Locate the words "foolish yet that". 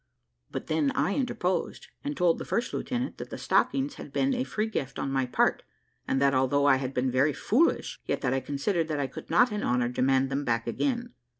7.33-8.33